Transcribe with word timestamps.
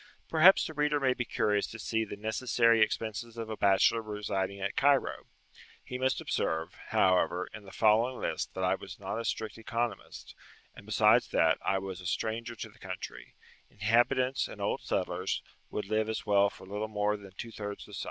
Perhaps 0.29 0.65
the 0.65 0.73
reader 0.73 0.99
may 0.99 1.13
be 1.13 1.25
curious 1.25 1.67
to 1.67 1.77
see 1.77 2.03
the 2.03 2.15
necessary 2.15 2.81
expenses 2.81 3.37
of 3.37 3.51
a 3.51 3.55
bachelor 3.55 4.01
residing 4.01 4.59
at 4.59 4.75
Cairo. 4.75 5.27
He 5.83 5.99
must 5.99 6.19
observe, 6.19 6.73
however, 6.87 7.47
in 7.53 7.65
the 7.65 7.71
following 7.71 8.17
list 8.19 8.55
that 8.55 8.63
I 8.63 8.73
was 8.73 8.99
not 8.99 9.19
a 9.19 9.25
strict 9.25 9.59
economist, 9.59 10.33
and, 10.73 10.87
besides 10.87 11.27
that, 11.27 11.59
I 11.63 11.77
was 11.77 12.01
a 12.01 12.07
stranger 12.07 12.55
in 12.63 12.73
the 12.73 12.79
country: 12.79 13.35
inhabitants 13.69 14.47
and 14.47 14.59
old 14.59 14.81
settlers 14.81 15.43
would 15.69 15.85
live 15.85 16.09
as 16.09 16.25
well 16.25 16.49
for 16.49 16.65
little 16.65 16.87
more 16.87 17.15
than 17.15 17.33
two 17.37 17.51
thirds 17.51 17.85
the 17.85 17.93
sum. 17.93 17.99